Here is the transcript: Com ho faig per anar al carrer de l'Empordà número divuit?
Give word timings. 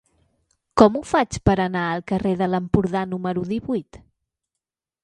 Com 0.81 0.95
ho 0.95 1.01
faig 1.09 1.37
per 1.49 1.55
anar 1.67 1.83
al 1.91 2.03
carrer 2.13 2.33
de 2.41 2.49
l'Empordà 2.55 3.07
número 3.13 3.47
divuit? 3.55 4.03